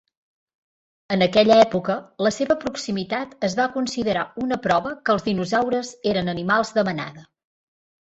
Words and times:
En 1.15 1.23
aquella 1.25 1.57
època, 1.65 1.97
la 2.29 2.31
seva 2.39 2.57
proximitat 2.65 3.37
es 3.51 3.59
va 3.61 3.69
considerar 3.77 4.27
una 4.47 4.61
prova 4.67 4.97
que 4.97 5.17
els 5.19 5.31
dinosaures 5.31 5.97
eren 6.17 6.37
animals 6.39 6.77
de 6.81 6.91
manada. 6.93 7.33